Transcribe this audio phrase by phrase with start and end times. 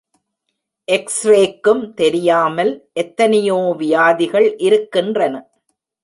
[0.87, 5.35] எக்ஸ்ரேக்கும் தெரியாமல் எத்தனையோ வியாதிகள் இருக்கின்றன.